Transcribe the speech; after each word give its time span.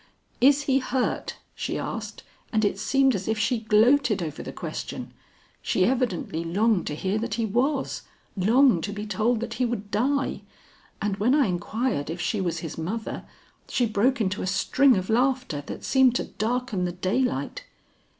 'Is 0.41 0.63
he 0.63 0.79
hurt?' 0.79 1.35
she 1.53 1.77
asked, 1.77 2.23
and 2.51 2.65
it 2.65 2.79
seemed 2.79 3.13
as 3.13 3.27
if 3.27 3.37
she 3.37 3.59
gloated 3.59 4.23
over 4.23 4.41
the 4.41 4.51
question; 4.51 5.13
she 5.61 5.85
evidently 5.85 6.43
longed 6.43 6.87
to 6.87 6.95
hear 6.95 7.19
that 7.19 7.35
he 7.35 7.45
was, 7.45 8.01
longed 8.35 8.83
to 8.85 8.91
be 8.93 9.05
told 9.05 9.41
that 9.41 9.53
he 9.61 9.63
would 9.63 9.91
die; 9.91 10.41
and 11.03 11.17
when 11.17 11.35
I 11.35 11.45
inquired 11.45 12.09
if 12.09 12.19
she 12.19 12.41
was 12.41 12.61
his 12.61 12.79
mother, 12.79 13.25
she 13.69 13.85
broke 13.85 14.19
into 14.19 14.41
a 14.41 14.47
string 14.47 14.97
of 14.97 15.07
laughter, 15.07 15.61
that 15.67 15.83
seemed 15.83 16.15
to 16.15 16.23
darken 16.23 16.85
the 16.85 16.91
daylight. 16.93 17.65